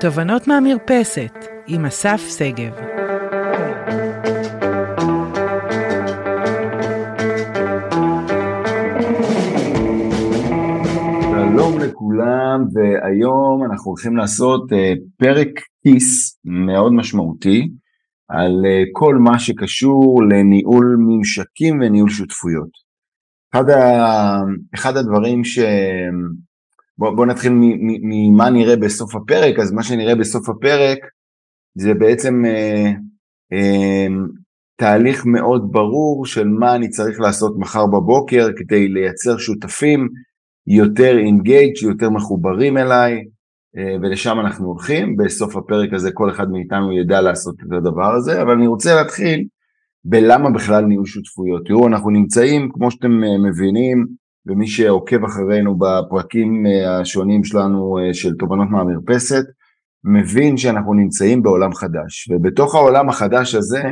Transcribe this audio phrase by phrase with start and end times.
[0.00, 1.34] תובנות מהמרפסת
[1.66, 2.74] עם אסף שגב.
[11.30, 14.76] שלום לכולם, והיום אנחנו הולכים לעשות uh,
[15.16, 15.48] פרק
[15.82, 17.68] כיס מאוד משמעותי
[18.28, 22.70] על uh, כל מה שקשור לניהול ממשקים וניהול שותפויות.
[23.52, 24.40] אחד, ה...
[24.74, 25.58] אחד הדברים ש...
[26.98, 27.52] בוא, בוא נתחיל
[28.02, 30.98] ממה נראה בסוף הפרק, אז מה שנראה בסוף הפרק
[31.74, 32.92] זה בעצם אה,
[33.52, 34.06] אה,
[34.76, 40.08] תהליך מאוד ברור של מה אני צריך לעשות מחר בבוקר כדי לייצר שותפים
[40.66, 43.24] יותר אינגייג', יותר מחוברים אליי,
[43.76, 45.16] אה, ולשם אנחנו הולכים.
[45.16, 49.44] בסוף הפרק הזה כל אחד מאיתנו ידע לעשות את הדבר הזה, אבל אני רוצה להתחיל
[50.04, 51.66] בלמה בכלל נהיו שותפויות.
[51.66, 54.06] תראו, אנחנו נמצאים, כמו שאתם אה, מבינים,
[54.46, 59.44] ומי שעוקב אחרינו בפרקים אה, השונים שלנו אה, של תובנות מהמרפסת,
[60.04, 63.82] מבין שאנחנו נמצאים בעולם חדש, ובתוך העולם החדש הזה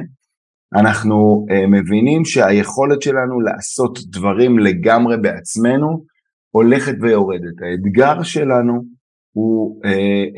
[0.75, 6.05] אנחנו אה, מבינים שהיכולת שלנו לעשות דברים לגמרי בעצמנו
[6.51, 7.55] הולכת ויורדת.
[7.63, 8.97] האתגר שלנו
[9.33, 9.81] הוא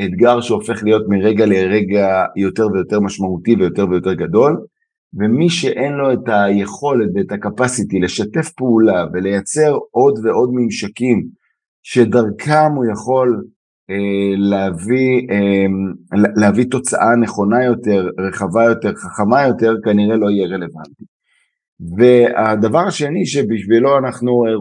[0.05, 4.57] אתגר שהופך להיות מרגע לרגע יותר ויותר משמעותי ויותר ויותר גדול,
[5.15, 11.27] ומי שאין לו את היכולת ואת הקפסיטי לשתף פעולה ולייצר עוד ועוד ממשקים
[11.83, 13.45] שדרכם הוא יכול
[13.91, 15.67] אה, להביא, אה,
[16.37, 21.05] להביא תוצאה נכונה יותר, רחבה יותר, חכמה יותר, כנראה לא יהיה רלוונטי.
[21.97, 24.53] והדבר השני שבשבילו אנחנו אה,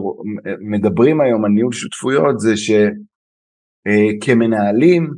[0.60, 2.54] מדברים היום על ניהול שותפויות זה
[3.86, 5.08] שכמנהלים אה,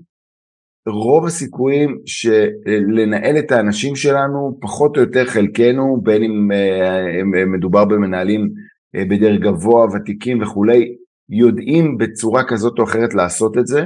[0.87, 8.51] רוב הסיכויים שלנהל את האנשים שלנו, פחות או יותר חלקנו, בין אם אה, מדובר במנהלים
[8.97, 10.95] אה, בדרג גבוה, ותיקים וכולי,
[11.29, 13.85] יודעים בצורה כזאת או אחרת לעשות את זה.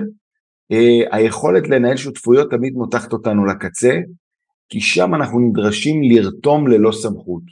[0.72, 3.98] אה, היכולת לנהל שותפויות תמיד מותחת אותנו לקצה,
[4.68, 7.42] כי שם אנחנו נדרשים לרתום ללא סמכות.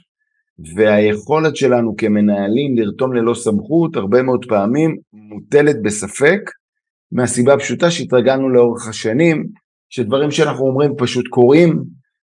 [0.75, 6.39] והיכולת שלנו כמנהלים לרתום ללא סמכות הרבה מאוד פעמים מוטלת בספק,
[7.13, 9.47] מהסיבה הפשוטה שהתרגלנו לאורך השנים,
[9.89, 11.83] שדברים שאנחנו אומרים פשוט קורים,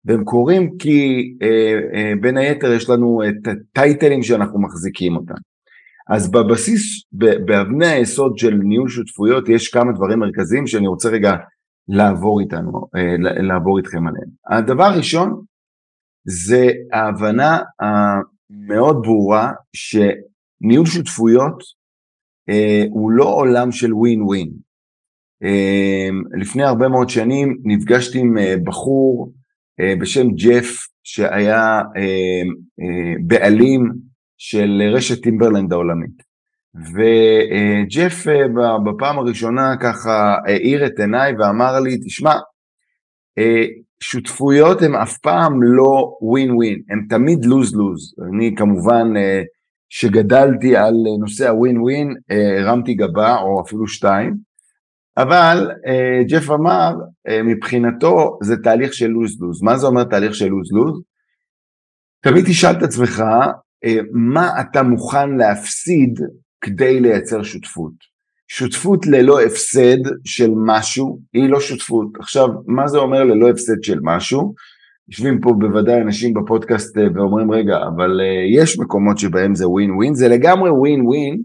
[0.06, 5.34] והם קורים כי אה, אה, בין היתר יש לנו את הטייטלים שאנחנו מחזיקים אותם.
[6.10, 6.82] אז בבסיס,
[7.46, 11.32] באבני היסוד של ניהול שותפויות יש כמה דברים מרכזיים שאני רוצה רגע
[11.88, 14.30] לעבור איתנו, אה, לעבור איתכם עליהם.
[14.50, 15.42] הדבר הראשון
[16.28, 21.64] זה ההבנה המאוד ברורה שניהול שותפויות
[22.50, 24.52] אה, הוא לא עולם של ווין ווין.
[25.44, 29.32] אמ, לפני הרבה מאוד שנים נפגשתי עם אה, בחור
[29.80, 32.42] אה, בשם ג'ף שהיה אה,
[33.26, 33.92] בעלים
[34.38, 36.32] של רשת טימברלנד העולמית.
[36.76, 38.26] וג'ף
[38.86, 42.34] בפעם הראשונה ככה האיר את עיניי ואמר לי, תשמע,
[44.04, 48.14] שותפויות הן אף פעם לא ווין ווין, הן תמיד lose lose.
[48.28, 49.14] אני כמובן
[49.90, 52.14] שגדלתי על נושא הווין ווין,
[52.60, 54.36] הרמתי גבה או אפילו שתיים,
[55.18, 56.94] אבל אה, ג'ף אמר,
[57.28, 59.64] אה, מבחינתו זה תהליך של lose-lose.
[59.64, 61.02] מה זה אומר תהליך של lose-lose?
[62.24, 63.24] תמיד תשאל את עצמך,
[63.86, 66.20] אה, מה אתה מוכן להפסיד
[66.62, 67.94] כדי לייצר שותפות?
[68.48, 72.08] שותפות ללא הפסד של משהו היא לא שותפות.
[72.20, 74.54] עכשיו, מה זה אומר ללא הפסד של משהו?
[75.10, 78.20] יושבים פה בוודאי אנשים בפודקאסט ואומרים, רגע, אבל
[78.56, 81.42] יש מקומות שבהם זה ווין ווין, זה לגמרי ווין ווין,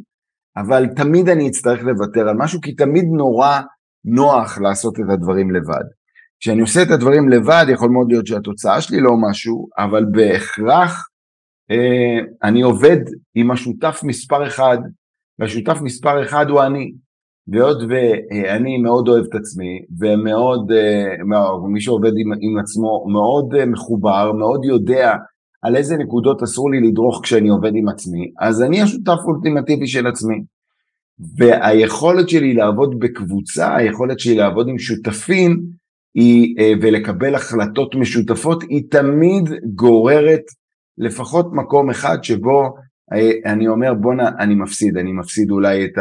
[0.57, 3.61] אבל תמיד אני אצטרך לוותר על משהו, כי תמיד נורא
[4.05, 5.85] נוח לעשות את הדברים לבד.
[6.41, 11.09] כשאני עושה את הדברים לבד, יכול מאוד להיות שהתוצאה שלי לא משהו, אבל בהכרח
[11.71, 13.01] אה, אני עובד
[13.35, 14.79] עם השותף מספר אחד,
[15.39, 16.93] והשותף מספר אחד הוא אני.
[17.49, 23.67] והיות ואני מאוד אוהב את עצמי, ומאוד, אה, מי שעובד עם, עם עצמו, מאוד אה,
[23.67, 25.13] מחובר, מאוד יודע
[25.63, 30.07] על איזה נקודות אסור לי לדרוך כשאני עובד עם עצמי, אז אני השותף האולטימטיבי של
[30.07, 30.43] עצמי.
[31.39, 35.61] והיכולת שלי לעבוד בקבוצה, היכולת שלי לעבוד עם שותפים
[36.15, 39.45] היא, אה, ולקבל החלטות משותפות, היא תמיד
[39.75, 40.43] גוררת
[40.99, 42.75] לפחות מקום אחד שבו
[43.13, 45.99] אה, אני אומר בואנה אני מפסיד, אני מפסיד אולי את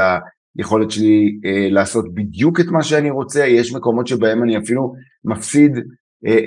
[0.57, 4.93] היכולת שלי אה, לעשות בדיוק את מה שאני רוצה, יש מקומות שבהם אני אפילו
[5.25, 5.71] מפסיד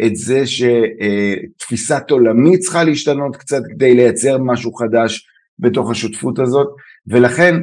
[0.07, 5.27] את זה שתפיסת עולמי צריכה להשתנות קצת כדי לייצר משהו חדש
[5.59, 6.69] בתוך השותפות הזאת
[7.07, 7.55] ולכן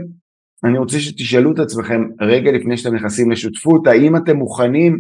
[0.64, 5.00] אני רוצה שתשאלו את עצמכם רגע לפני שאתם נכנסים לשותפות האם אתם מוכנים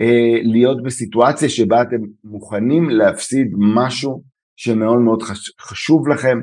[0.00, 4.22] אה, להיות בסיטואציה שבה אתם מוכנים להפסיד משהו
[4.56, 5.22] שמאוד מאוד
[5.60, 6.40] חשוב לכם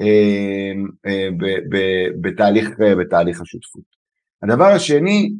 [0.00, 0.72] אה,
[1.06, 1.28] אה,
[2.20, 3.82] בתהליך, בתהליך השותפות.
[4.42, 5.32] הדבר השני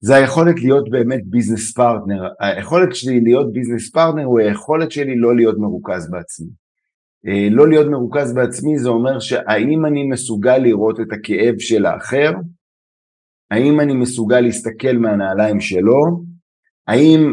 [0.00, 2.28] זה היכולת להיות באמת business partner.
[2.40, 6.48] היכולת שלי להיות business partner הוא היכולת שלי לא להיות מרוכז בעצמי.
[7.26, 12.32] אה, לא להיות מרוכז בעצמי זה אומר שהאם אני מסוגל לראות את הכאב של האחר,
[13.50, 16.24] האם אני מסוגל להסתכל מהנעליים שלו,
[16.88, 17.32] האם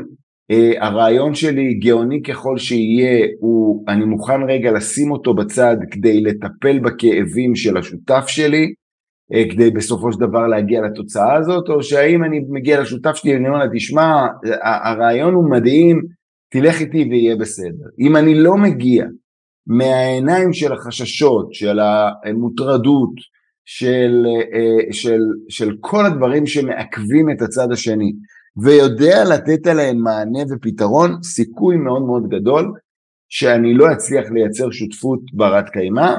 [0.52, 6.80] אה, הרעיון שלי גאוני ככל שיהיה, הוא, אני מוכן רגע לשים אותו בצד כדי לטפל
[6.80, 8.74] בכאבים של השותף שלי,
[9.52, 13.60] כדי בסופו של דבר להגיע לתוצאה הזאת, או שהאם אני מגיע לשותף שלי ואני אומר
[13.60, 14.28] לה, תשמע,
[14.64, 16.02] הרעיון הוא מדהים,
[16.52, 17.86] תלך איתי ויהיה בסדר.
[18.00, 19.06] אם אני לא מגיע
[19.68, 21.80] מהעיניים של החששות, של
[22.26, 23.14] המוטרדות,
[23.66, 25.20] של, אה, של,
[25.50, 28.14] של כל הדברים שמעכבים את הצד השני,
[28.64, 32.74] ויודע לתת עליהם מענה ופתרון, סיכוי מאוד מאוד גדול
[33.30, 36.16] שאני לא אצליח לייצר שותפות ברת קיימא,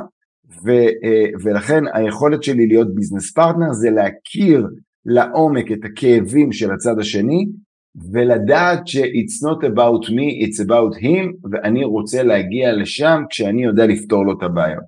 [0.68, 4.66] אה, ולכן היכולת שלי להיות ביזנס פרטנר זה להכיר
[5.06, 7.46] לעומק את הכאבים של הצד השני
[8.12, 14.26] ולדעת ש-it's not about me, it's about him, ואני רוצה להגיע לשם כשאני יודע לפתור
[14.26, 14.82] לו את הבעיות.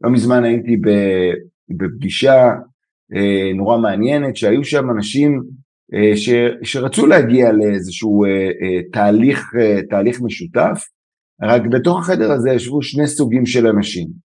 [0.00, 0.76] לא מזמן הייתי
[1.70, 2.54] בפגישה
[3.16, 5.42] אה, נורא מעניינת, שהיו שם אנשים
[5.94, 6.30] אה, ש,
[6.62, 8.24] שרצו להגיע לאיזשהו
[8.92, 9.52] תהליך,
[9.90, 10.84] תהליך משותף,
[11.42, 14.25] רק בתוך החדר הזה ישבו שני סוגים של אנשים.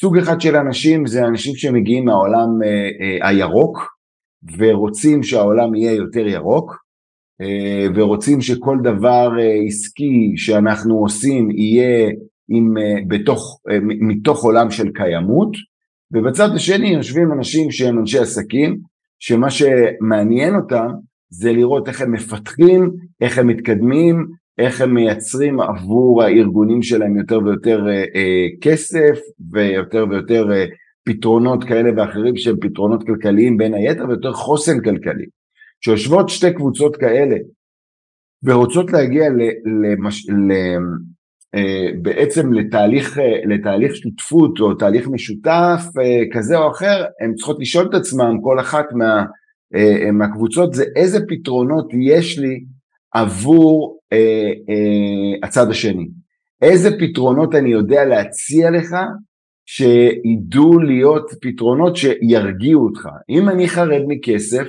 [0.00, 3.78] סוג אחד של אנשים זה אנשים שמגיעים מהעולם אה, אה, הירוק
[4.58, 6.76] ורוצים שהעולם יהיה יותר ירוק
[7.40, 9.30] אה, ורוצים שכל דבר
[9.66, 12.10] עסקי שאנחנו עושים יהיה
[12.48, 12.74] עם,
[13.08, 13.60] בתוך,
[14.08, 15.50] מתוך עולם של קיימות
[16.12, 18.78] ובצד השני יושבים אנשים שהם אנשי עסקים
[19.18, 20.86] שמה שמעניין אותם
[21.30, 22.90] זה לראות איך הם מפתחים,
[23.20, 24.26] איך הם מתקדמים,
[24.58, 29.18] איך הם מייצרים עבור הארגונים שלהם יותר ויותר אה, אה, כסף
[29.52, 30.64] ויותר ויותר אה,
[31.04, 35.24] פתרונות כאלה ואחרים שהם פתרונות כלכליים בין היתר ויותר חוסן כלכלי.
[35.80, 37.36] כשיושבות שתי קבוצות כאלה
[38.44, 39.40] ורוצות להגיע ל,
[39.82, 40.52] למש, ל,
[42.02, 45.80] בעצם לתהליך, לתהליך שותפות או תהליך משותף
[46.32, 49.24] כזה או אחר, הן צריכות לשאול את עצמם, כל אחת מה,
[50.12, 52.64] מהקבוצות, זה איזה פתרונות יש לי
[53.14, 56.08] עבור אה, אה, הצד השני.
[56.62, 58.96] איזה פתרונות אני יודע להציע לך
[59.66, 63.08] שידעו להיות פתרונות שירגיעו אותך.
[63.30, 64.66] אם אני חרד מכסף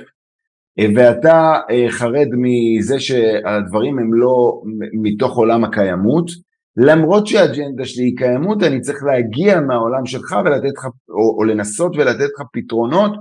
[0.78, 4.62] אה, ואתה אה, חרד מזה שהדברים הם לא
[5.02, 6.30] מתוך עולם הקיימות,
[6.76, 11.96] למרות שהאג'נדה שלי היא קיימות, אני צריך להגיע מהעולם שלך ולתת לך, או, או לנסות
[11.96, 13.12] ולתת לך פתרונות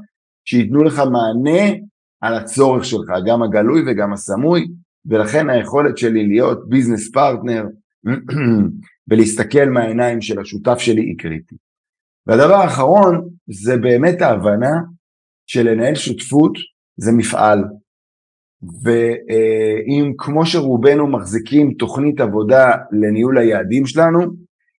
[0.45, 1.75] שייתנו לך מענה
[2.21, 4.67] על הצורך שלך, גם הגלוי וגם הסמוי,
[5.09, 7.65] ולכן היכולת שלי להיות business partner
[9.07, 11.57] ולהסתכל מהעיניים של השותף שלי היא קריטית.
[12.27, 14.71] והדבר האחרון זה באמת ההבנה
[15.47, 16.57] שלנהל שותפות
[16.97, 17.63] זה מפעל.
[18.83, 24.19] ואם כמו שרובנו מחזיקים תוכנית עבודה לניהול היעדים שלנו,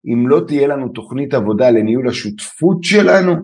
[0.06, 3.34] אם לא תהיה לנו תוכנית עבודה לניהול השותפות שלנו,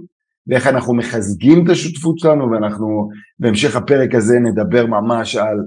[0.47, 3.09] ואיך אנחנו מחזקים את השותפות שלנו, ואנחנו
[3.39, 5.59] בהמשך הפרק הזה נדבר ממש על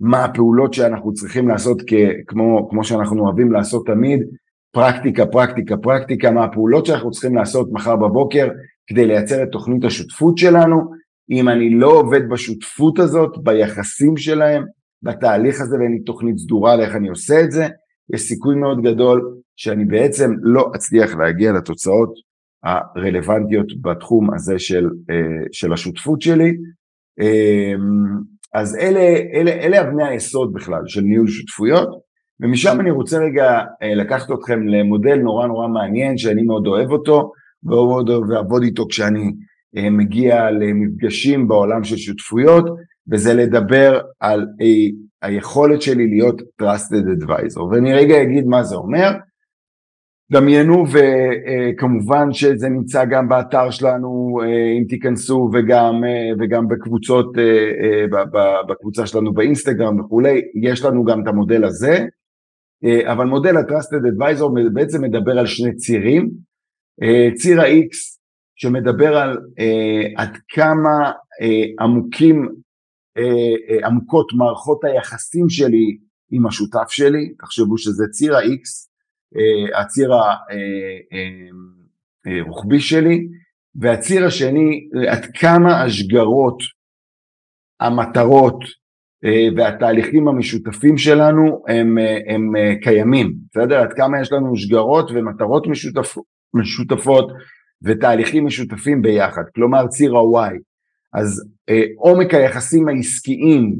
[0.00, 1.82] מה הפעולות שאנחנו צריכים לעשות
[2.26, 4.22] כמו, כמו שאנחנו אוהבים לעשות תמיד,
[4.72, 8.48] פרקטיקה, פרקטיקה, פרקטיקה, מה הפעולות שאנחנו צריכים לעשות מחר בבוקר
[8.86, 10.92] כדי לייצר את תוכנית השותפות שלנו.
[11.30, 14.64] אם אני לא עובד בשותפות הזאת, ביחסים שלהם,
[15.02, 17.66] בתהליך הזה ואין לי תוכנית סדורה לאיך אני עושה את זה,
[18.14, 22.12] יש סיכוי מאוד גדול שאני בעצם לא אצליח להגיע לתוצאות
[22.64, 26.56] הרלוונטיות בתחום הזה של, אה, של השותפות שלי.
[28.54, 31.88] אז אלה, אלה, אלה אבני היסוד בכלל של ניהול שותפויות,
[32.40, 37.32] ומשם אני רוצה רגע אה, לקחת אתכם למודל נורא נורא מעניין שאני מאוד אוהב אותו,
[37.64, 39.32] ומאוד אוהב לעבוד איתו כשאני
[39.76, 42.64] אה, מגיע למפגשים בעולם של שותפויות,
[43.12, 44.46] וזה לדבר על
[45.22, 49.10] היכולת שלי להיות trusted advisor, ואני רגע אגיד מה זה אומר,
[50.32, 54.40] דמיינו וכמובן שזה נמצא גם באתר שלנו
[54.78, 55.94] אם תיכנסו וגם,
[56.40, 57.32] וגם בקבוצות,
[58.68, 62.04] בקבוצה שלנו באינסטגרם וכולי, יש לנו גם את המודל הזה,
[63.12, 66.30] אבל מודל ה-Trusted Advisor בעצם מדבר על שני צירים,
[67.34, 68.16] ציר ה-X
[68.56, 69.38] שמדבר על
[70.16, 71.12] עד כמה
[71.80, 72.48] עמוקים,
[73.84, 75.96] עמוקות מערכות היחסים שלי
[76.30, 78.94] עם השותף שלי, תחשבו שזה ציר ה-X, אה,
[79.74, 80.10] הציר
[82.26, 83.26] הרוחבי אה, אה, שלי,
[83.74, 86.58] והציר השני, עד כמה השגרות,
[87.80, 88.58] המטרות
[89.56, 92.52] והתהליכים המשותפים שלנו הם, הם
[92.82, 93.80] קיימים, בסדר?
[93.80, 96.14] עד כמה יש לנו שגרות ומטרות משותפ,
[96.54, 97.32] משותפות
[97.82, 100.56] ותהליכים משותפים ביחד, כלומר ציר ה-Y.
[101.12, 103.76] אז אה, עומק היחסים העסקיים,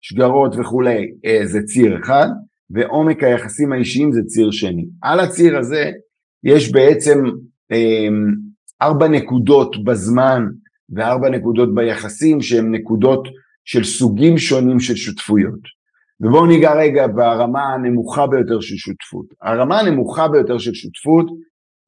[0.00, 2.28] שגרות וכולי, אה, זה ציר אחד,
[2.70, 4.86] ועומק היחסים האישיים זה ציר שני.
[5.02, 5.90] על הציר הזה
[6.44, 7.18] יש בעצם
[7.72, 8.08] אה,
[8.82, 10.42] ארבע נקודות בזמן
[10.90, 13.28] וארבע נקודות ביחסים שהן נקודות
[13.64, 15.78] של סוגים שונים של שותפויות.
[16.20, 19.26] ובואו ניגע רגע ברמה הנמוכה ביותר של שותפות.
[19.42, 21.26] הרמה הנמוכה ביותר של שותפות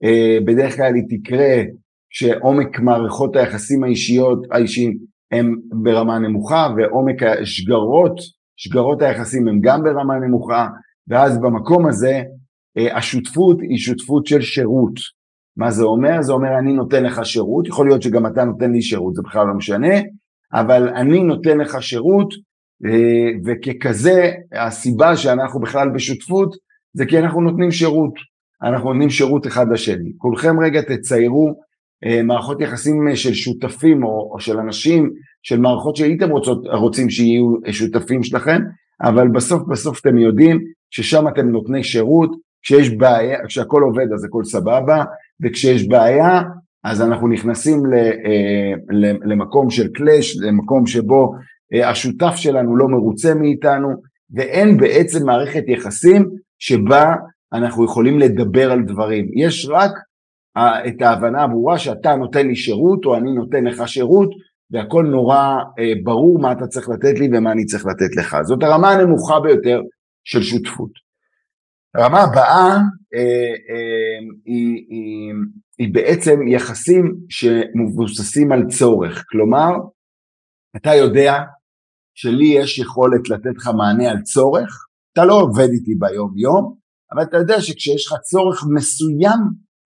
[0.04, 1.62] אה, בדרך כלל היא תקרה
[2.10, 4.98] כשעומק מערכות היחסים האישיות, האישיים
[5.32, 8.20] הם ברמה נמוכה ועומק השגרות,
[8.62, 10.66] שגרות היחסים הם גם ברמה נמוכה
[11.08, 12.22] ואז במקום הזה
[12.78, 14.94] אה, השותפות היא שותפות של שירות.
[15.56, 16.22] מה זה אומר?
[16.22, 19.46] זה אומר אני נותן לך שירות, יכול להיות שגם אתה נותן לי שירות, זה בכלל
[19.46, 19.94] לא משנה,
[20.52, 22.34] אבל אני נותן לך שירות
[22.86, 26.56] אה, וככזה הסיבה שאנחנו בכלל בשותפות
[26.92, 28.14] זה כי אנחנו נותנים שירות,
[28.62, 30.12] אנחנו נותנים שירות אחד לשני.
[30.18, 31.54] כולכם רגע תציירו
[32.24, 35.10] מערכות יחסים של שותפים או, או של אנשים,
[35.42, 38.60] של מערכות שהייתם רוצות, רוצים שיהיו שותפים שלכם,
[39.02, 42.30] אבל בסוף בסוף אתם יודעים ששם אתם נותני שירות,
[42.62, 45.04] כשיש בעיה, כשהכל עובד אז הכל סבבה,
[45.42, 46.42] וכשיש בעיה
[46.84, 48.72] אז אנחנו נכנסים אה,
[49.24, 51.32] למקום של קלאש, למקום שבו
[51.74, 53.88] אה, השותף שלנו לא מרוצה מאיתנו,
[54.34, 57.14] ואין בעצם מערכת יחסים שבה
[57.52, 59.26] אנחנו יכולים לדבר על דברים.
[59.34, 60.00] יש רק אה,
[60.58, 64.30] את ההבנה הברורה שאתה נותן לי שירות או אני נותן לך שירות,
[64.70, 65.56] והכל נורא
[66.04, 68.36] ברור מה אתה צריך לתת לי ומה אני צריך לתת לך.
[68.42, 69.80] זאת הרמה הנמוכה ביותר
[70.24, 70.90] של שותפות.
[71.94, 72.76] הרמה הבאה
[73.14, 75.32] אה, אה, היא, היא,
[75.78, 79.70] היא בעצם יחסים שמבוססים על צורך, כלומר
[80.76, 81.34] אתה יודע
[82.14, 86.74] שלי יש יכולת לתת לך מענה על צורך, אתה לא עובד איתי ביום יום,
[87.12, 89.40] אבל אתה יודע שכשיש לך צורך מסוים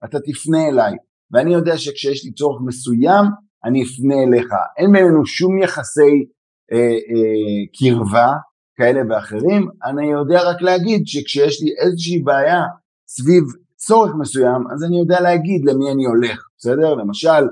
[0.05, 0.93] אתה תפנה אליי,
[1.31, 3.25] ואני יודע שכשיש לי צורך מסוים
[3.65, 6.25] אני אפנה אליך, אין בינינו שום יחסי
[6.73, 8.33] אה, אה, קרבה
[8.77, 12.63] כאלה ואחרים, אני יודע רק להגיד שכשיש לי איזושהי בעיה
[13.09, 13.45] סביב
[13.77, 16.95] צורך מסוים, אז אני יודע להגיד למי אני הולך, בסדר?
[16.95, 17.49] למשל,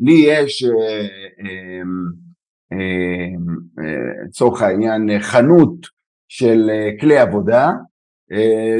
[0.00, 0.64] לי יש
[4.28, 5.86] לצורך אה, אה, אה, העניין חנות
[6.28, 6.70] של
[7.00, 7.70] כלי עבודה,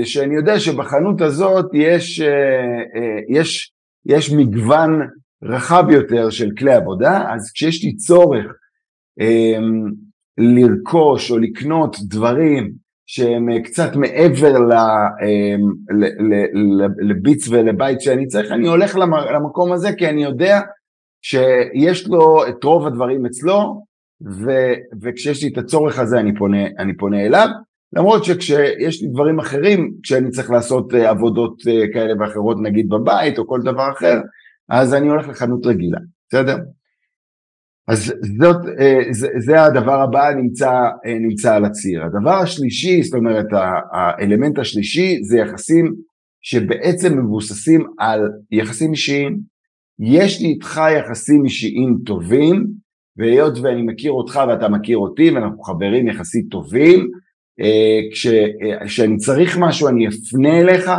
[0.05, 2.23] שאני יודע שבחנות הזאת יש,
[3.29, 3.73] יש,
[4.07, 5.01] יש מגוון
[5.43, 8.47] רחב יותר של כלי עבודה, אז כשיש לי צורך
[10.39, 12.73] לרכוש או לקנות דברים
[13.07, 14.55] שהם קצת מעבר
[17.09, 18.97] לביץ ולבית שאני צריך, אני הולך
[19.35, 20.61] למקום הזה כי אני יודע
[21.23, 23.85] שיש לו את רוב הדברים אצלו
[24.27, 24.51] ו,
[25.03, 27.49] וכשיש לי את הצורך הזה אני פונה, אני פונה אליו
[27.97, 33.39] למרות שכשיש לי דברים אחרים, כשאני צריך לעשות אה, עבודות אה, כאלה ואחרות נגיד בבית
[33.39, 34.21] או כל דבר אחר,
[34.69, 35.99] אז אני הולך לחנות רגילה,
[36.29, 36.57] בסדר?
[37.89, 40.71] אז זאת, אה, זה, זה הדבר הבא נמצא,
[41.21, 42.05] נמצא על הציר.
[42.05, 43.47] הדבר השלישי, זאת אומרת
[43.93, 45.95] האלמנט השלישי זה יחסים
[46.43, 48.21] שבעצם מבוססים על
[48.51, 49.39] יחסים אישיים.
[49.99, 52.65] יש לי איתך יחסים אישיים טובים,
[53.17, 57.09] והיות ואני מכיר אותך ואתה מכיר אותי ואנחנו חברים יחסית טובים,
[58.13, 58.27] כש,
[58.85, 60.91] כשאני צריך משהו אני אפנה אליך,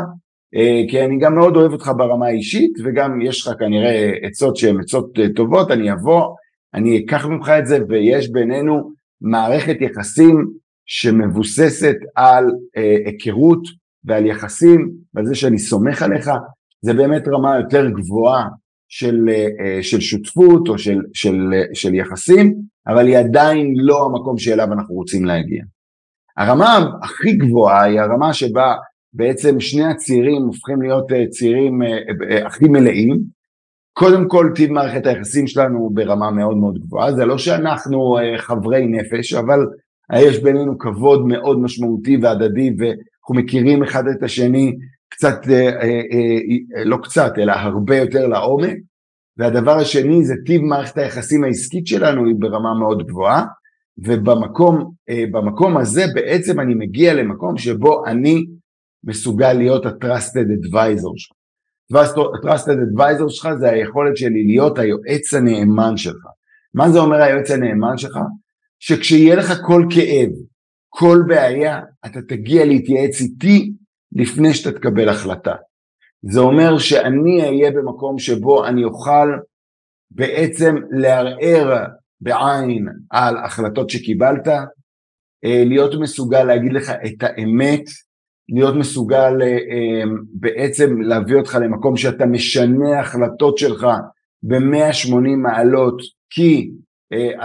[0.89, 5.11] כי אני גם מאוד אוהב אותך ברמה האישית וגם יש לך כנראה עצות שהן עצות
[5.35, 6.35] טובות, אני אבוא
[6.75, 10.45] אני אקח ממך את זה ויש בינינו מערכת יחסים
[10.85, 12.45] שמבוססת על
[12.77, 13.61] אה, היכרות
[14.03, 16.29] ועל יחסים ועל זה שאני סומך עליך,
[16.81, 18.47] זה באמת רמה יותר גבוהה
[18.87, 21.35] של, אה, של שותפות או של, של,
[21.73, 22.55] של יחסים,
[22.87, 25.63] אבל היא עדיין לא המקום שאליו אנחנו רוצים להגיע.
[26.37, 28.75] הרמה הכי גבוהה היא הרמה שבה
[29.13, 31.97] בעצם שני הצירים הופכים להיות אה, צירים אה,
[32.29, 33.19] אה, הכי מלאים,
[33.93, 39.33] קודם כל טיב מערכת היחסים שלנו ברמה מאוד מאוד גבוהה, זה לא שאנחנו חברי נפש,
[39.33, 39.59] אבל
[40.15, 44.73] יש בינינו כבוד מאוד משמעותי והדדי ואנחנו מכירים אחד את השני
[45.09, 45.37] קצת,
[46.85, 48.75] לא קצת, אלא הרבה יותר לעומק.
[49.37, 53.45] והדבר השני זה טיב מערכת היחסים העסקית שלנו היא ברמה מאוד גבוהה,
[53.97, 58.45] ובמקום הזה בעצם אני מגיע למקום שבו אני
[59.03, 61.37] מסוגל להיות ה-trusted advisor שלך.
[62.45, 66.25] Trusted Advisor שלך זה היכולת שלי להיות היועץ הנאמן שלך.
[66.73, 68.17] מה זה אומר היועץ הנאמן שלך?
[68.79, 70.29] שכשיהיה לך כל כאב,
[70.89, 73.71] כל בעיה, אתה תגיע להתייעץ איתי
[74.11, 75.53] לפני שאתה תקבל החלטה.
[76.31, 79.29] זה אומר שאני אהיה במקום שבו אני אוכל
[80.11, 81.85] בעצם לערער
[82.25, 84.47] בעין על החלטות שקיבלת,
[85.45, 87.83] אה, להיות מסוגל להגיד לך את האמת
[88.49, 90.03] להיות מסוגל אה, אה,
[90.33, 93.87] בעצם להביא אותך למקום שאתה משנה החלטות שלך
[94.43, 96.71] ב-180 מעלות כי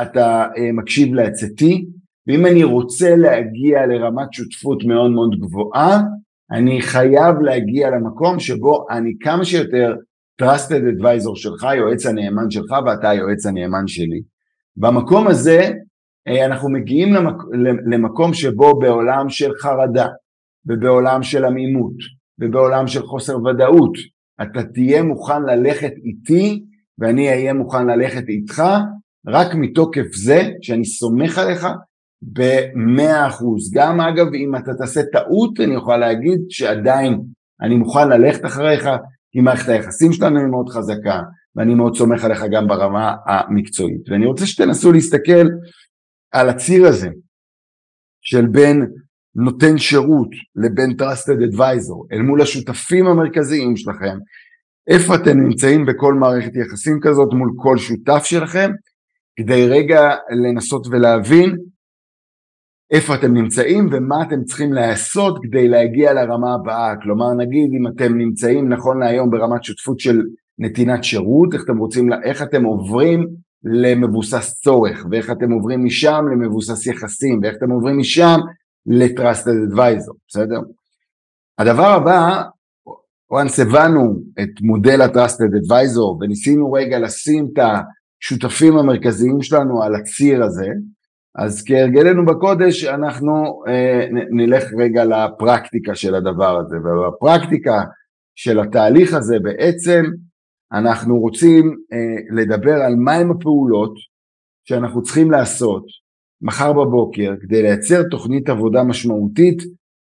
[0.02, 1.86] אתה מקשיב לעצתי,
[2.26, 6.00] ואם אני רוצה להגיע לרמת שותפות מאוד מאוד גבוהה,
[6.50, 9.94] אני חייב להגיע למקום שבו אני כמה שיותר
[10.42, 14.20] trusted advisor שלך, יועץ הנאמן שלך ואתה היועץ הנאמן שלי.
[14.76, 15.70] במקום הזה
[16.28, 17.36] אה, אנחנו מגיעים למק...
[17.90, 20.06] למקום שבו בעולם של חרדה
[20.66, 21.94] ובעולם של עמימות
[22.40, 23.92] ובעולם של חוסר ודאות
[24.42, 26.62] אתה תהיה מוכן ללכת איתי
[26.98, 28.62] ואני אהיה מוכן ללכת איתך
[29.26, 31.66] רק מתוקף זה שאני סומך עליך
[32.22, 33.70] במאה אחוז.
[33.74, 37.20] גם אגב אם אתה תעשה טעות אני יכול להגיד שעדיין
[37.62, 38.88] אני מוכן ללכת אחריך
[39.32, 41.20] כי מערכת היחסים שלנו היא מאוד חזקה
[41.56, 44.08] ואני מאוד סומך עליך גם ברמה המקצועית.
[44.08, 45.46] ואני רוצה שתנסו להסתכל
[46.32, 47.08] על הציר הזה
[48.20, 48.86] של בין
[49.34, 54.18] נותן שירות לבין trusted advisor אל מול השותפים המרכזיים שלכם,
[54.90, 58.70] איפה אתם נמצאים בכל מערכת יחסים כזאת מול כל שותף שלכם,
[59.36, 60.10] כדי רגע
[60.42, 61.56] לנסות ולהבין
[62.90, 66.94] איפה אתם נמצאים ומה אתם צריכים לעשות כדי להגיע לרמה הבאה.
[67.02, 70.20] כלומר נגיד אם אתם נמצאים נכון להיום ברמת שותפות של
[70.60, 73.26] נתינת שירות, איך אתם רוצים, איך אתם עוברים
[73.64, 78.38] למבוסס צורך, ואיך אתם עוברים משם למבוסס יחסים, ואיך אתם עוברים משם
[78.86, 80.60] ל-Trusted Advisor, בסדר?
[81.58, 82.42] הדבר הבא,
[83.32, 87.58] once הבנו את מודל ה-Trusted Advisor וניסינו רגע לשים את
[88.22, 90.68] השותפים המרכזיים שלנו על הציר הזה,
[91.34, 97.82] אז כהרגלנו בקודש אנחנו אה, נלך רגע לפרקטיקה של הדבר הזה, ובפרקטיקה
[98.34, 100.04] של התהליך הזה בעצם
[100.72, 103.94] אנחנו רוצים אה, לדבר על מהם הפעולות
[104.64, 105.84] שאנחנו צריכים לעשות
[106.42, 109.58] מחר בבוקר כדי לייצר תוכנית עבודה משמעותית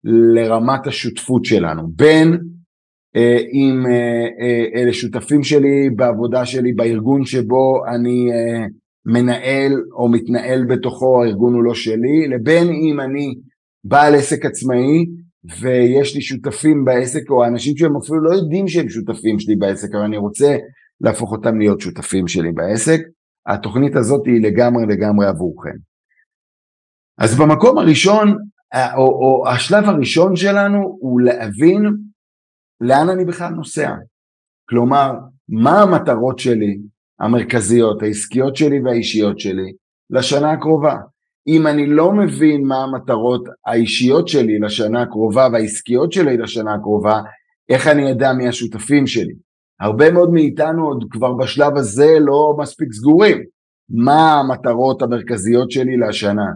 [0.04, 1.82] לרמת השותפות שלנו.
[1.96, 2.38] בין
[3.16, 8.66] אה, אם אה, אה, אלה שותפים שלי בעבודה שלי בארגון שבו אני אה,
[9.06, 13.34] מנהל או מתנהל בתוכו הארגון הוא לא שלי לבין אם אני
[13.84, 15.06] בעל עסק עצמאי
[15.44, 20.04] ויש לי שותפים בעסק או אנשים שהם אפילו לא יודעים שהם שותפים שלי בעסק אבל
[20.04, 20.56] אני רוצה
[21.00, 23.00] להפוך אותם להיות שותפים שלי בעסק.
[23.46, 25.76] התוכנית הזאת היא לגמרי לגמרי עבורכם.
[27.18, 28.36] אז במקום הראשון
[28.96, 31.82] או, או השלב הראשון שלנו הוא להבין
[32.80, 33.94] לאן אני בכלל נוסע.
[34.68, 35.12] כלומר
[35.48, 36.78] מה המטרות שלי
[37.20, 39.72] המרכזיות העסקיות שלי והאישיות שלי
[40.10, 40.96] לשנה הקרובה
[41.48, 47.20] אם אני לא מבין מה המטרות האישיות שלי לשנה הקרובה והעסקיות שלי לשנה הקרובה,
[47.68, 49.34] איך אני אדע מי השותפים שלי?
[49.80, 53.38] הרבה מאוד מאיתנו עוד כבר בשלב הזה לא מספיק סגורים.
[53.90, 56.46] מה המטרות המרכזיות שלי לשנה?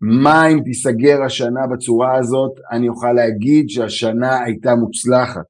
[0.00, 5.44] מה אם תיסגר השנה בצורה הזאת, אני אוכל להגיד שהשנה הייתה מוצלחת.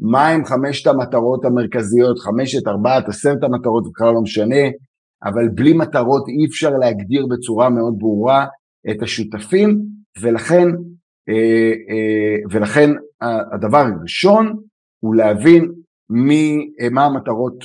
[0.00, 4.64] מה עם חמשת המטרות המרכזיות, חמשת, ארבעת, עשרת המטרות, בכלל לא משנה,
[5.22, 8.46] אבל בלי מטרות אי אפשר להגדיר בצורה מאוד ברורה
[8.90, 9.82] את השותפים
[10.20, 10.68] ולכן,
[11.28, 12.90] אה, אה, ולכן
[13.52, 14.56] הדבר הראשון
[15.00, 15.72] הוא להבין
[16.10, 17.64] מי, אה, מה המטרות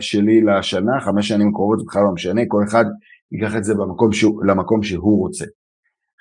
[0.00, 2.84] שלי לשנה, חמש שנים קרובות זה בכלל לא משנה, כל אחד
[3.32, 5.44] ייקח את זה במקום שהוא, למקום שהוא רוצה.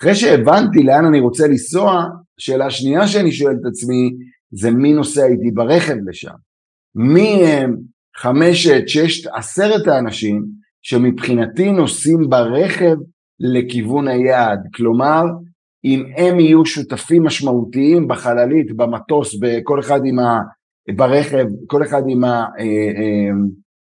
[0.02, 2.06] אחרי שהבנתי לאן אני רוצה לנסוע,
[2.40, 4.12] השאלה השנייה שאני שואל את עצמי
[4.52, 6.36] זה מי נוסע איתי ברכב לשם.
[6.96, 7.78] מי הם
[8.18, 10.46] חמשת, ששת, עשרת האנשים
[10.82, 12.96] שמבחינתי נוסעים ברכב
[13.40, 14.60] לכיוון היעד.
[14.76, 15.24] כלומר,
[15.86, 20.40] אם הם יהיו שותפים משמעותיים בחללית, במטוס, בכל אחד עם ה...
[20.96, 22.24] ברכב, כל אחד עם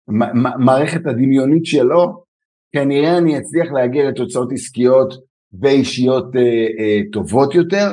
[0.09, 2.25] המערכת אה, אה, הדמיונית שלו,
[2.73, 5.15] כנראה אני אצליח להגיע לתוצאות עסקיות
[5.61, 7.93] ואישיות אה, טובות יותר,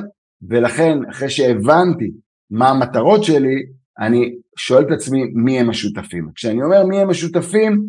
[0.50, 2.12] ולכן אחרי שהבנתי
[2.52, 3.56] מה המטרות שלי,
[4.00, 6.30] אני שואל את עצמי מי הם השותפים.
[6.36, 7.88] כשאני אומר מי הם השותפים,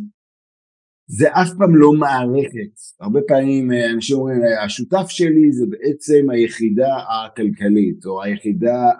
[1.08, 2.70] זה אף פעם לא מערכת.
[3.00, 8.90] הרבה פעמים אה, אנשים אומרים, השותף שלי זה בעצם היחידה הכלכלית, או היחידה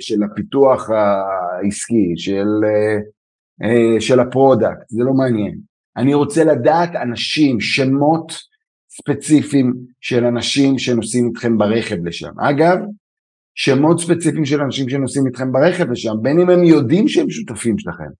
[0.00, 2.98] של הפיתוח העסקי, של, אה,
[3.68, 5.58] אה, של ה product, זה לא מעניין.
[5.96, 8.32] אני רוצה לדעת אנשים, שמות
[8.90, 12.40] ספציפיים של אנשים שנוסעים איתכם ברכב לשם.
[12.40, 12.78] אגב,
[13.60, 18.10] שמות ספציפיים של אנשים שנוסעים איתכם ברכב לשם, בין אם הם יודעים שהם שותפים שלכם,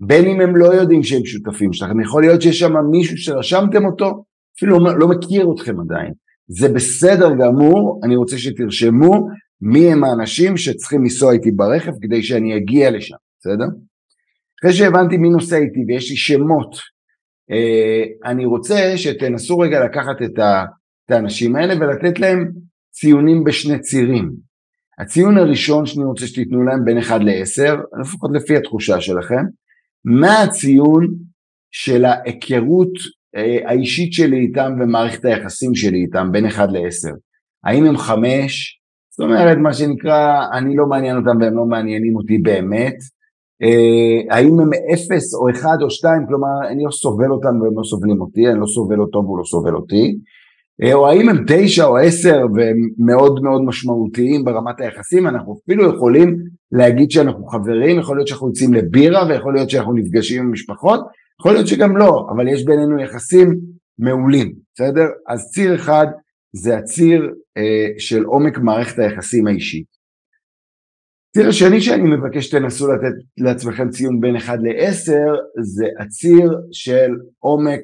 [0.00, 4.24] בין אם הם לא יודעים שהם שותפים שלכם, יכול להיות שיש שם מישהו שרשמתם אותו,
[4.56, 6.12] אפילו לא, לא מכיר אתכם עדיין,
[6.48, 9.28] זה בסדר גמור, אני רוצה שתרשמו
[9.60, 13.66] מי הם האנשים שצריכים לנסוע איתי ברכב כדי שאני אגיע לשם, בסדר?
[14.60, 16.76] אחרי שהבנתי מי נוסע איתי ויש לי שמות,
[17.50, 22.50] אה, אני רוצה שתנסו רגע לקחת את האנשים האלה ולתת להם
[22.90, 24.51] ציונים בשני צירים.
[24.98, 29.44] הציון הראשון שאני רוצה שתיתנו להם בין 1 ל-10, לפחות לפי התחושה שלכם,
[30.04, 31.06] מה הציון
[31.70, 32.92] של ההיכרות
[33.36, 37.16] אה, האישית שלי איתם ומערכת היחסים שלי איתם בין 1 ל-10.
[37.64, 38.78] האם הם 5?
[39.10, 42.96] זאת אומרת, מה שנקרא, אני לא מעניין אותם והם לא מעניינים אותי באמת.
[43.62, 47.82] אה, האם הם 0 או 1 או 2, כלומר, אני לא סובל אותם והם לא
[47.84, 50.18] סובלים אותי, אני לא סובל אותו והוא לא סובל אותי.
[50.82, 55.94] אה, או האם הם 9 או 10 והם מאוד מאוד משמעותיים ברמת היחסים, אנחנו אפילו
[55.94, 56.36] יכולים
[56.72, 61.00] להגיד שאנחנו חברים, יכול להיות שאנחנו יוצאים לבירה ויכול להיות שאנחנו נפגשים עם משפחות,
[61.40, 63.58] יכול להיות שגם לא, אבל יש בינינו יחסים
[63.98, 65.06] מעולים, בסדר?
[65.28, 66.06] אז ציר אחד
[66.52, 69.86] זה הציר אה, של עומק מערכת היחסים האישית.
[71.30, 75.12] הציר השני שאני מבקש שתנסו לתת לעצמכם ציון בין 1 ל-10
[75.62, 77.80] זה הציר של עומק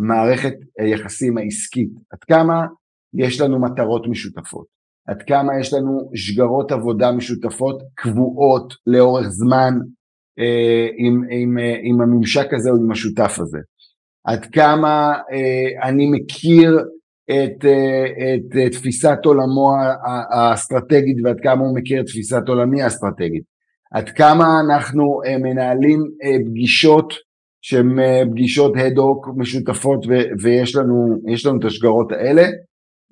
[0.00, 1.90] מערכת היחסים העסקית.
[2.12, 2.66] עד כמה
[3.14, 4.66] יש לנו מטרות משותפות,
[5.08, 9.74] עד כמה יש לנו שגרות עבודה משותפות קבועות לאורך זמן
[10.38, 13.58] אה, עם, עם, אה, עם הממשק הזה או עם השותף הזה.
[14.24, 16.78] עד כמה אה, אני מכיר
[17.30, 19.74] את, את, את תפיסת עולמו
[20.30, 23.42] האסטרטגית ועד כמה הוא מכיר את תפיסת עולמי האסטרטגית.
[23.92, 26.00] עד כמה אנחנו מנהלים
[26.46, 27.14] פגישות
[27.62, 27.96] שהן
[28.30, 32.46] פגישות הד-הוק משותפות ו- ויש לנו, לנו את השגרות האלה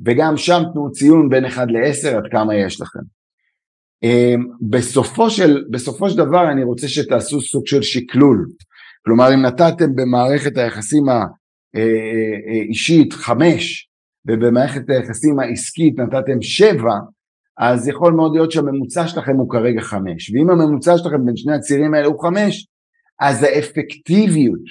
[0.06, 3.00] וגם שם תנו ציון בין 1 ל-10 עד כמה יש לכם.
[4.02, 8.46] אמ, בסופו של, בסופו של דבר אני רוצה שתעשו סוג של שקלול,
[9.04, 13.88] כלומר אם נתתם במערכת היחסים האישית חמש
[14.28, 16.94] ובמערכת היחסים העסקית נתתם שבע
[17.58, 21.94] אז יכול מאוד להיות שהממוצע שלכם הוא כרגע חמש ואם הממוצע שלכם בין שני הצירים
[21.94, 22.66] האלה הוא חמש
[23.20, 24.64] אז האפקטיביות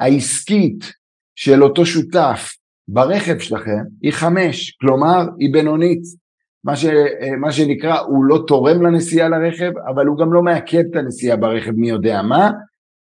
[0.00, 0.92] העסקית
[1.34, 2.48] של אותו שותף
[2.88, 6.02] ברכב שלכם היא חמש, כלומר היא בינונית
[6.66, 10.82] מה, ש, אה, מה שנקרא, הוא לא תורם לנסיעה לרכב, אבל הוא גם לא מעכב
[10.90, 12.50] את הנסיעה ברכב מי יודע מה,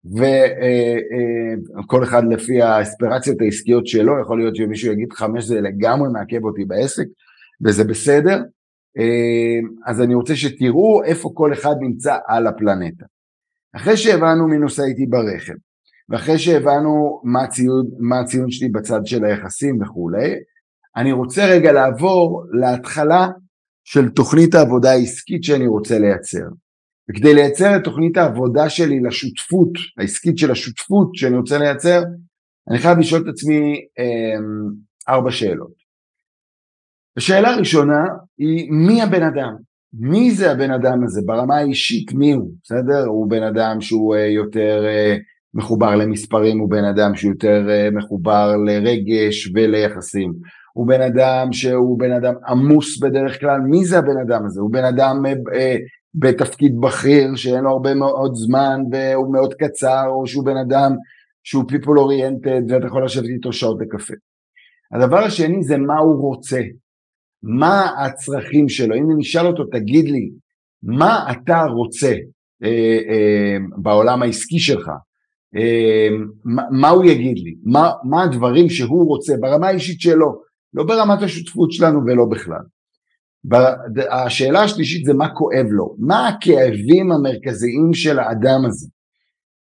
[0.04, 6.08] וכל אה, אה, אחד לפי האספירציות העסקיות שלו, יכול להיות שמישהו יגיד חמש זה לגמרי
[6.12, 7.06] מעכב אותי בעסק,
[7.64, 8.42] וזה בסדר.
[9.86, 13.04] אז אני רוצה שתראו איפה כל אחד נמצא על הפלנטה.
[13.76, 15.54] אחרי שהבנו מי נוסע איתי ברכב,
[16.08, 20.34] ואחרי שהבנו מה הציון, מה הציון שלי בצד של היחסים וכולי,
[20.96, 23.28] אני רוצה רגע לעבור להתחלה
[23.84, 26.46] של תוכנית העבודה העסקית שאני רוצה לייצר.
[27.10, 32.02] וכדי לייצר את תוכנית העבודה שלי לשותפות, העסקית של השותפות שאני רוצה לייצר,
[32.70, 34.72] אני חייב לשאול את עצמי אמ,
[35.08, 35.72] ארבע שאלות.
[37.16, 38.04] השאלה הראשונה
[38.38, 39.69] היא מי הבן אדם?
[39.94, 43.06] מי זה הבן אדם הזה ברמה האישית מי הוא, בסדר?
[43.06, 45.16] הוא בן אדם שהוא אה, יותר אה,
[45.54, 50.32] מחובר למספרים, הוא בן אדם שהוא יותר אה, מחובר לרגש וליחסים,
[50.72, 54.60] הוא בן אדם שהוא בן אדם עמוס בדרך כלל, מי זה הבן אדם הזה?
[54.60, 55.22] הוא בן אדם
[55.54, 55.76] אה,
[56.14, 60.92] בתפקיד בכיר שאין לו הרבה מאוד זמן והוא מאוד קצר, או שהוא בן אדם
[61.42, 64.14] שהוא people oriented ואתה יכול לשבת איתו שעות לקפה.
[64.94, 66.60] הדבר השני זה מה הוא רוצה,
[67.42, 70.30] מה הצרכים שלו, אם אני אשאל אותו תגיד לי
[70.82, 72.14] מה אתה רוצה
[72.64, 74.88] אה, אה, בעולם העסקי שלך,
[75.56, 76.08] אה,
[76.44, 80.42] מה, מה הוא יגיד לי, מה, מה הדברים שהוא רוצה ברמה האישית שלו,
[80.74, 82.62] לא ברמת השותפות שלנו ולא בכלל.
[84.10, 88.88] השאלה השלישית זה מה כואב לו, מה הכאבים המרכזיים של האדם הזה.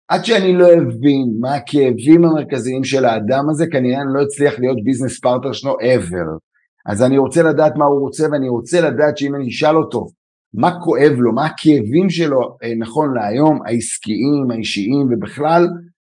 [0.07, 4.77] עד שאני לא אבין מה הכאבים המרכזיים של האדם הזה, כנראה אני לא אצליח להיות
[4.83, 6.37] business partner שלו ever.
[6.85, 10.07] אז אני רוצה לדעת מה הוא רוצה ואני רוצה לדעת שאם אני אשאל אותו
[10.53, 15.67] מה כואב לו, מה הכאבים שלו אה, נכון להיום, העסקיים, האישיים ובכלל,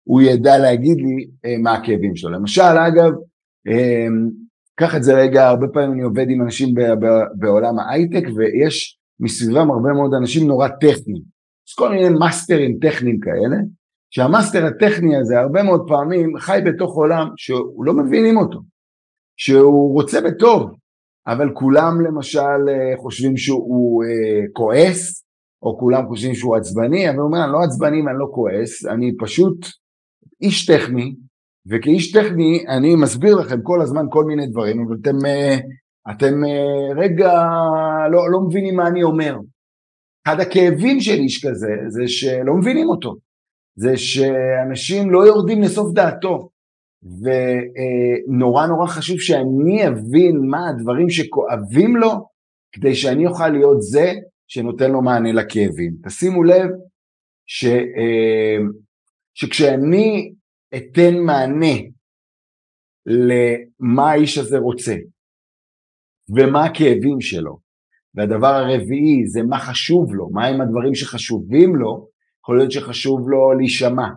[0.04, 2.30] הוא ידע להגיד לי אה, מה הכאבים שלו.
[2.30, 3.11] למשל, אגב,
[3.68, 4.06] אה,
[4.80, 6.74] קח את זה רגע, הרבה פעמים אני עובד עם אנשים
[7.38, 11.22] בעולם ההייטק ויש מסביבם הרבה מאוד אנשים נורא טכניים.
[11.68, 13.56] יש כל מיני מאסטרים טכניים כאלה,
[14.11, 18.61] שהמאסטר הטכני הזה הרבה מאוד פעמים חי בתוך עולם שהוא לא מבינים אותו,
[19.42, 20.70] שהוא רוצה בטוב,
[21.26, 25.24] אבל כולם למשל אה, חושבים שהוא אה, כועס,
[25.62, 29.16] או כולם חושבים שהוא עצבני, אבל הוא אומר, אני לא עצבני ואני לא כועס, אני
[29.18, 29.66] פשוט
[30.40, 31.14] איש טכני,
[31.70, 35.59] וכאיש טכני אני מסביר לכם כל הזמן כל מיני דברים, אבל אתם, אה,
[36.11, 36.35] אתם
[36.96, 37.33] רגע
[38.11, 39.37] לא, לא מבינים מה אני אומר.
[40.26, 43.14] אחד הכאבים של איש כזה זה שלא מבינים אותו,
[43.76, 46.48] זה שאנשים לא יורדים לסוף דעתו,
[47.03, 52.11] ונורא נורא חשוב שאני אבין מה הדברים שכואבים לו,
[52.73, 54.13] כדי שאני אוכל להיות זה
[54.49, 55.97] שנותן לו מענה לכאבים.
[56.05, 56.71] תשימו לב
[57.47, 58.59] ש, אה,
[59.35, 60.33] שכשאני
[60.77, 61.77] אתן מענה
[63.07, 64.95] למה האיש הזה רוצה
[66.37, 67.71] ומה הכאבים שלו.
[68.15, 72.09] והדבר הרביעי זה מה חשוב לו, מהם הדברים שחשובים לו,
[72.43, 74.09] יכול להיות שחשוב לו להישמע,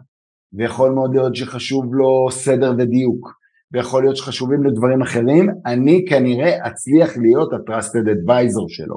[0.54, 3.34] ויכול מאוד להיות שחשוב לו סדר ודיוק,
[3.72, 8.96] ויכול להיות שחשובים לו דברים אחרים, אני כנראה אצליח להיות ה-trusted advisor שלו.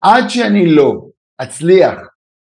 [0.00, 0.92] עד שאני לא
[1.42, 2.00] אצליח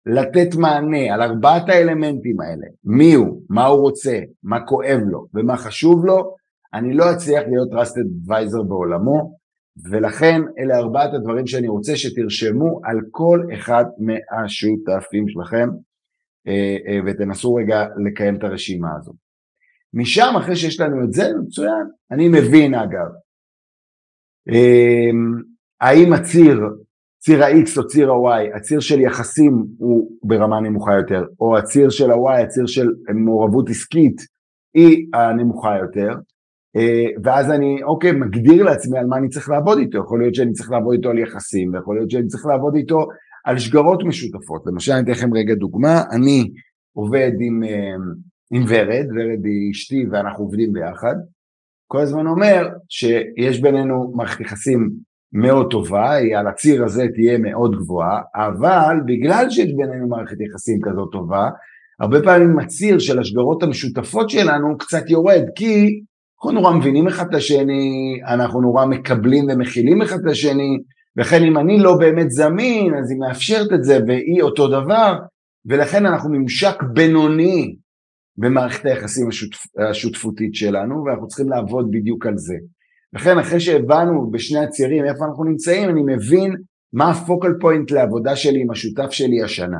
[0.05, 5.57] לתת מענה על ארבעת האלמנטים האלה, מי הוא, מה הוא רוצה, מה כואב לו ומה
[5.57, 6.35] חשוב לו,
[6.73, 9.39] אני לא אצליח להיות trusted advisor בעולמו,
[9.91, 15.69] ולכן אלה ארבעת הדברים שאני רוצה שתרשמו על כל אחד מהשותפים שלכם
[17.05, 19.15] ותנסו רגע לקיים את הרשימה הזאת.
[19.93, 23.07] משם אחרי שיש לנו את זה, מצוין, אני מבין אגב,
[24.49, 25.09] אה,
[25.81, 26.59] האם הציר,
[27.19, 32.11] ציר ה-X או ציר ה-Y, הציר של יחסים הוא ברמה נמוכה יותר, או הציר של
[32.11, 34.21] ה-Y, הציר של מעורבות עסקית
[34.73, 36.09] היא הנמוכה יותר,
[37.23, 40.71] ואז אני, אוקיי, מגדיר לעצמי על מה אני צריך לעבוד איתו, יכול להיות שאני צריך
[40.71, 43.07] לעבוד איתו על יחסים, ויכול להיות שאני צריך לעבוד איתו
[43.45, 44.61] על שגרות משותפות.
[44.65, 46.51] למשל, אני אתן לכם רגע דוגמה, אני
[46.93, 47.95] עובד עם, אה,
[48.53, 51.15] עם ורד, ורד היא אשתי ואנחנו עובדים ביחד,
[51.91, 54.89] כל הזמן אומר שיש בינינו מערכת יחסים
[55.33, 60.79] מאוד טובה, היא על הציר הזה תהיה מאוד גבוהה, אבל בגלל שיש בינינו מערכת יחסים
[60.83, 61.49] כזאת טובה,
[61.99, 66.01] הרבה פעמים הציר של השגרות המשותפות שלנו קצת יורד, כי
[66.37, 70.77] אנחנו נורא מבינים אחד את השני, אנחנו נורא מקבלים ומכילים אחד את השני,
[71.19, 75.17] וכן אם אני לא באמת זמין אז היא מאפשרת את זה והיא אותו דבר
[75.65, 77.75] ולכן אנחנו ממשק בינוני
[78.37, 79.57] במערכת היחסים השותפ,
[79.89, 82.55] השותפותית שלנו ואנחנו צריכים לעבוד בדיוק על זה.
[83.13, 86.55] לכן אחרי שהבנו בשני הצירים איפה אנחנו נמצאים אני מבין
[86.93, 89.79] מה הפוקל פוינט לעבודה שלי עם השותף שלי השנה.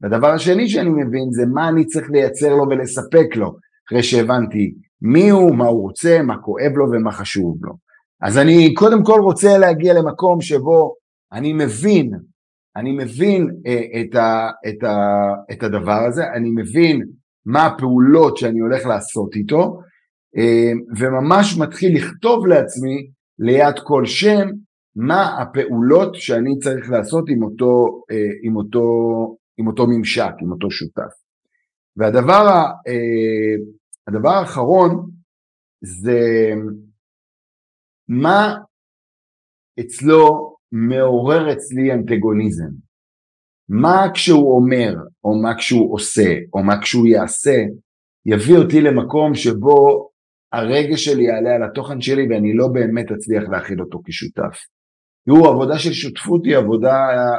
[0.00, 3.56] והדבר השני שאני מבין זה מה אני צריך לייצר לו ולספק לו
[3.88, 7.85] אחרי שהבנתי מי הוא, מה הוא רוצה, מה כואב לו ומה חשוב לו.
[8.22, 10.94] אז אני קודם כל רוצה להגיע למקום שבו
[11.32, 12.10] אני מבין,
[12.76, 14.96] אני מבין אה, את, ה, את, ה,
[15.52, 17.02] את הדבר הזה, אני מבין
[17.46, 19.78] מה הפעולות שאני הולך לעשות איתו,
[20.36, 24.48] אה, וממש מתחיל לכתוב לעצמי ליד כל שם
[24.96, 28.82] מה הפעולות שאני צריך לעשות עם אותו, אה, עם אותו,
[29.58, 31.12] עם אותו ממשק, עם אותו שותף.
[31.96, 32.62] והדבר
[34.08, 35.10] הדבר האחרון
[35.82, 36.50] זה
[38.08, 38.54] מה
[39.80, 42.70] אצלו מעורר אצלי אנטגוניזם?
[43.68, 47.64] מה כשהוא אומר, או מה כשהוא עושה, או מה כשהוא יעשה,
[48.26, 50.08] יביא אותי למקום שבו
[50.52, 54.56] הרגש שלי יעלה על התוכן שלי ואני לא באמת אצליח להכיל אותו כשותף.
[55.26, 56.94] תראו, עבודה של שותפות היא עבודה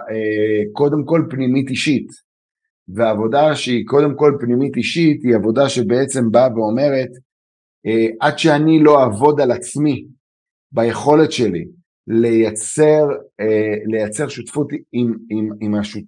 [0.10, 2.08] אה, קודם כל פנימית אישית,
[2.95, 7.10] ועבודה שהיא קודם כל פנימית אישית היא עבודה שבעצם באה ואומרת,
[7.86, 10.06] אה, עד שאני לא אעבוד על עצמי
[10.71, 11.65] ביכולת שלי
[12.08, 13.08] לייצר,
[13.39, 16.03] אה, לייצר שותפות עם, עם, עם, השות,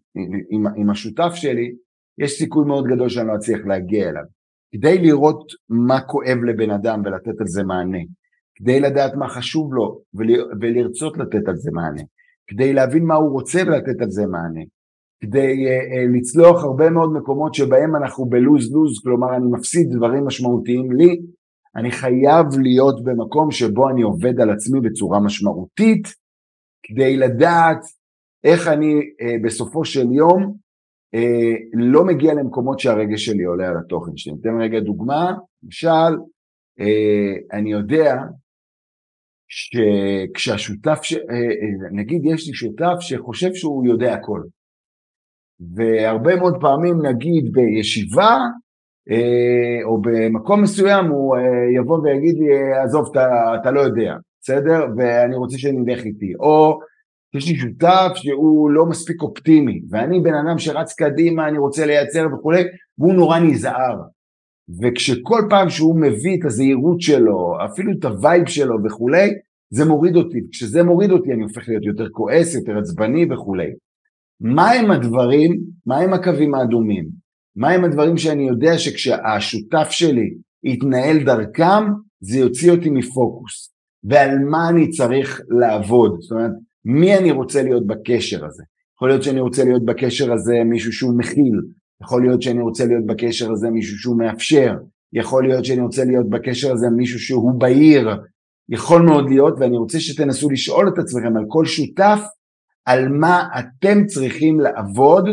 [0.49, 1.71] עם, עם השותף שלי,
[2.17, 4.23] יש סיכוי מאוד גדול שאני לא אצליח להגיע אליו.
[4.71, 7.97] כדי לראות מה כואב לבן אדם ולתת על זה מענה,
[8.55, 10.01] כדי לדעת מה חשוב לו
[10.61, 12.01] ולרצות לתת על זה מענה,
[12.47, 14.61] כדי להבין מה הוא רוצה ולתת על זה מענה,
[15.21, 21.21] כדי uh, לצלוח הרבה מאוד מקומות שבהם אנחנו בלוז-לוז, כלומר אני מפסיד דברים משמעותיים לי,
[21.75, 26.07] אני חייב להיות במקום שבו אני עובד על עצמי בצורה משמעותית,
[26.83, 27.79] כדי לדעת
[28.43, 30.55] איך אני uh, בסופו של יום
[31.15, 31.19] uh,
[31.73, 34.33] לא מגיע למקומות שהרגש שלי עולה על התוכן שלי.
[34.33, 36.15] ניתן רגע דוגמה, למשל,
[36.79, 38.15] uh, אני יודע
[39.47, 41.13] שכשהשותף, ש...
[41.91, 44.41] נגיד יש לי שותף שחושב שהוא יודע הכל,
[45.75, 48.68] והרבה מאוד פעמים נגיד בישיבה אה,
[49.83, 51.41] או במקום מסוים הוא אה,
[51.81, 54.85] יבוא ויגיד לי עזוב אתה, אתה לא יודע בסדר?
[54.97, 56.33] ואני רוצה שנלך איתי.
[56.39, 56.79] או
[57.35, 62.27] יש לי שותף שהוא לא מספיק אופטימי ואני בן אדם שרץ קדימה אני רוצה לייצר
[62.33, 62.63] וכולי
[62.97, 63.95] והוא נורא נזהר.
[64.81, 69.29] וכשכל פעם שהוא מביא את הזהירות שלו אפילו את ה vibe שלו וכולי
[69.69, 70.39] זה מוריד אותי.
[70.51, 73.71] כשזה מוריד אותי אני הופך להיות יותר כועס יותר עצבני וכולי
[74.41, 77.28] מהם הדברים, מהם הקווים האדומים?
[77.55, 80.29] מהם הדברים שאני יודע שכשהשותף שלי
[80.63, 81.83] יתנהל דרכם,
[82.21, 83.73] זה יוציא אותי מפוקוס.
[84.03, 86.17] ועל מה אני צריך לעבוד?
[86.19, 86.51] זאת אומרת,
[86.85, 88.63] מי אני רוצה להיות בקשר הזה?
[88.95, 91.59] יכול להיות שאני רוצה להיות בקשר הזה מישהו שהוא מכיל,
[92.03, 94.73] יכול להיות שאני רוצה להיות בקשר הזה מישהו שהוא מאפשר,
[95.13, 98.09] יכול להיות שאני רוצה להיות בקשר הזה מישהו שהוא בהיר,
[98.69, 102.19] יכול מאוד להיות, ואני רוצה שתנסו לשאול את עצמכם על כל שותף
[102.85, 105.29] על מה אתם צריכים לעבוד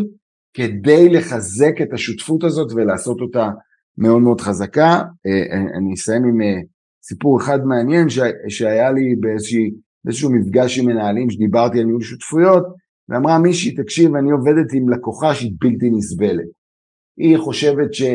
[0.56, 3.50] כדי לחזק את השותפות הזאת ולעשות אותה
[3.98, 5.02] מאוד מאוד חזקה.
[5.26, 6.60] אה, אה, אני אסיים עם אה,
[7.02, 8.06] סיפור אחד מעניין
[8.48, 12.66] שהיה לי באיזשהו מפגש עם מנהלים שדיברתי על ניהול שותפויות
[13.08, 16.46] ואמרה מישהי תקשיב אני עובדת עם לקוחה שהיא בלתי נסבלת
[17.16, 18.08] היא חושבת שהיא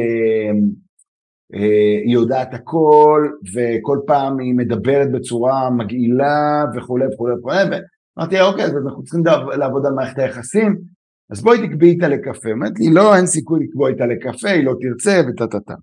[2.05, 9.03] יודעת הכל, וכל פעם היא מדברת בצורה מגעילה וכולי וכולי וכולי, ואמרתי אוקיי, אז אנחנו
[9.03, 9.23] צריכים
[9.57, 10.75] לעבוד על מערכת היחסים,
[11.31, 12.51] אז בואי תקבעי איתה לקפה.
[12.51, 15.73] אמרתי לי, לא, אין סיכוי לקבוע איתה לקפה, היא לא תרצה וטה טה טה.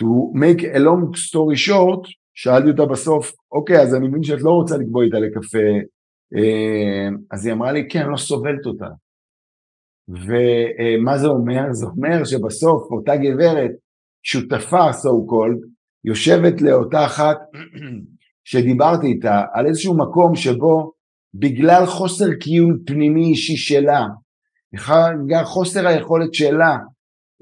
[0.00, 4.50] To make a long story short, שאלתי אותה בסוף, אוקיי, אז אני מבין שאת לא
[4.50, 5.68] רוצה לקבוע איתה לקפה,
[6.36, 8.88] אה, אז היא אמרה לי, כן, לא סובלת אותה.
[10.08, 11.72] ומה זה אומר?
[11.72, 13.70] זה אומר שבסוף אותה גברת,
[14.22, 15.66] שותפה so called,
[16.04, 17.38] יושבת לאותה אחת
[18.50, 20.92] שדיברתי איתה על איזשהו מקום שבו
[21.34, 24.06] בגלל חוסר קיום פנימי אישי שלה,
[25.24, 26.76] בגלל חוסר היכולת שלה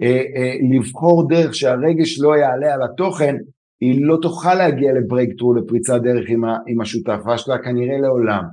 [0.03, 3.37] אה, אה, לבחור דרך שהרגש לא יעלה על התוכן,
[3.81, 8.44] היא לא תוכל להגיע לברייקטרו, לפריצת דרך עם, עם השותפה שלה כנראה לעולם.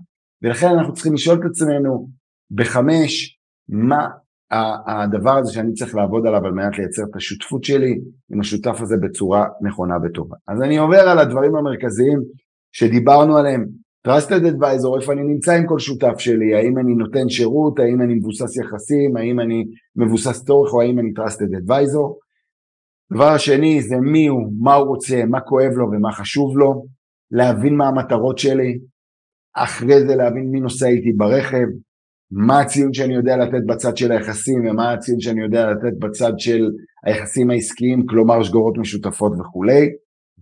[0.42, 2.10] ולכן אנחנו צריכים לשאול את עצמנו
[2.52, 3.38] בחמש,
[3.70, 4.08] מה
[4.88, 8.00] הדבר הזה שאני צריך לעבוד עליו על מנת לייצר את השותפות שלי
[8.32, 10.36] עם השותף הזה בצורה נכונה וטובה.
[10.48, 12.20] אז אני עובר על הדברים המרכזיים
[12.72, 13.66] שדיברנו עליהם,
[14.08, 18.14] Trusted Advisor, איפה אני נמצא עם כל שותף שלי, האם אני נותן שירות, האם אני
[18.14, 19.64] מבוסס יחסים, האם אני
[19.96, 20.74] מבוסס צורך?
[20.74, 22.14] או האם אני Trusted Advisor.
[23.14, 26.86] דבר השני זה מי הוא, מה הוא רוצה, מה כואב לו ומה חשוב לו,
[27.32, 28.78] להבין מה המטרות שלי,
[29.56, 31.68] אחרי זה להבין מי נוסע איתי ברכב,
[32.32, 36.70] מה הציון שאני יודע לתת בצד של היחסים ומה הציון שאני יודע לתת בצד של
[37.06, 39.90] היחסים העסקיים, כלומר שגורות משותפות וכולי.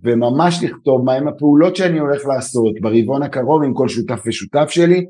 [0.05, 5.05] וממש לכתוב מהם הפעולות שאני הולך לעשות ברבעון הקרוב עם כל שותף ושותף שלי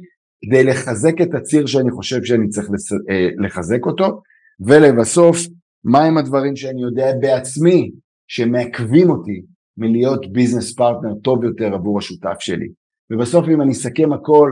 [0.45, 2.67] כדי לחזק את הציר שאני חושב שאני צריך
[3.09, 4.21] אה, לחזק אותו
[4.67, 5.37] ולבסוף
[5.83, 7.91] מהם הדברים שאני יודע בעצמי
[8.27, 9.41] שמעכבים אותי
[9.77, 12.67] מלהיות ביזנס פרטנר טוב יותר עבור השותף שלי?
[13.11, 14.51] ובסוף אם אני אסכם הכל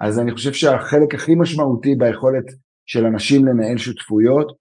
[0.00, 2.44] אז אני חושב שהחלק הכי משמעותי ביכולת
[2.86, 4.52] של אנשים לנהל שותפויות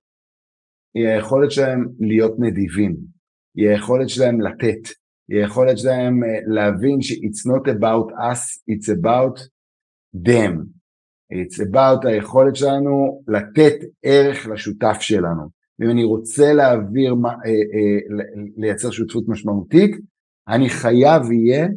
[0.96, 3.17] היא היכולת שלהם להיות נדיבים
[3.58, 4.89] היא היכולת שלהם לתת,
[5.30, 8.41] היא היכולת שלהם אה, להבין ש-it's not about us,
[8.72, 9.39] it's about
[10.28, 10.54] them.
[11.34, 15.43] It's about היכולת שלנו לתת ערך לשותף שלנו.
[15.80, 18.17] ואם אני רוצה להעביר, אה, אה,
[18.58, 19.91] לייצר שותפות משמעותית,
[20.48, 21.67] אני חייב יהיה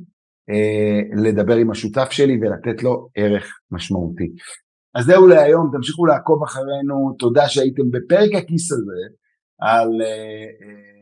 [1.22, 4.28] לדבר עם השותף שלי ולתת לו ערך משמעותי.
[4.94, 9.14] אז זהו להיום, תמשיכו לעקוב אחרינו, תודה שהייתם בפרק הכיס הזה
[9.60, 9.88] על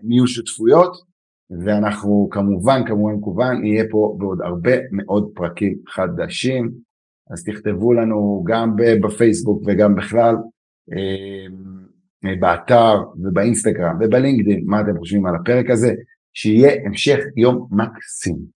[0.03, 0.93] ניהול שותפויות,
[1.65, 6.71] ואנחנו כמובן, כמובן, כמובן, נהיה פה בעוד הרבה מאוד פרקים חדשים,
[7.31, 10.35] אז תכתבו לנו גם בפייסבוק וגם בכלל,
[10.93, 15.93] אה, באתר ובאינסטגרם ובלינקדאין, מה אתם חושבים על הפרק הזה,
[16.35, 18.58] שיהיה המשך יום מקסים.